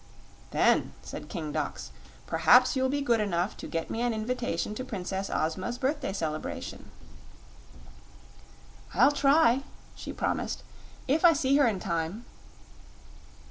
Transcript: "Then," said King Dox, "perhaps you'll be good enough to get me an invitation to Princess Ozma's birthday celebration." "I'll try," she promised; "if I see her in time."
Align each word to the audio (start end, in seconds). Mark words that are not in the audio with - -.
"Then," 0.49 0.93
said 1.03 1.29
King 1.29 1.51
Dox, 1.51 1.91
"perhaps 2.25 2.75
you'll 2.75 2.89
be 2.89 3.03
good 3.03 3.19
enough 3.21 3.55
to 3.57 3.67
get 3.67 3.91
me 3.91 4.01
an 4.01 4.15
invitation 4.15 4.73
to 4.73 4.83
Princess 4.83 5.29
Ozma's 5.29 5.77
birthday 5.77 6.11
celebration." 6.11 6.89
"I'll 8.95 9.11
try," 9.11 9.61
she 9.93 10.11
promised; 10.11 10.63
"if 11.07 11.23
I 11.23 11.33
see 11.33 11.55
her 11.57 11.67
in 11.67 11.79
time." 11.79 12.25